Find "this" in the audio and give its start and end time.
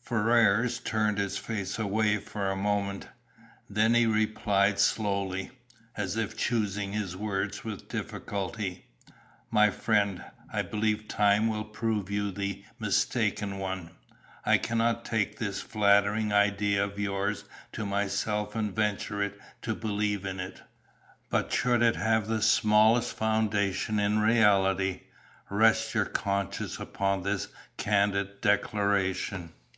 15.38-15.60, 27.24-27.48